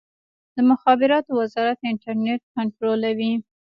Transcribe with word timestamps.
د 0.55 0.57
مخابراتو 0.71 1.31
وزارت 1.41 1.79
انټرنیټ 1.91 2.41
کنټرولوي؟ 2.55 3.33